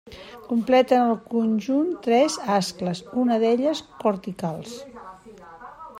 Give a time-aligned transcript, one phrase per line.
[0.51, 4.77] Completen el conjunt tres ascles, una d’elles corticals.